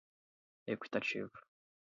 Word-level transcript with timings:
equitativo 0.73 1.37